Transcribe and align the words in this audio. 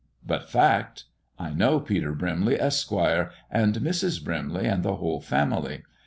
"But 0.25 0.49
fact. 0.49 1.03
I 1.37 1.51
know 1.53 1.79
Peter 1.79 2.15
Brimley, 2.15 2.59
Esq., 2.59 2.91
and 2.91 3.75
Mrs. 3.75 4.23
Brimley, 4.23 4.65
and 4.65 4.81
the 4.81 4.95
whole 4.95 5.21
family. 5.21 5.83